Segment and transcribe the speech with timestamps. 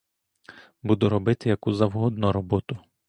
[0.83, 2.77] Буду робити яку завгодно роботу.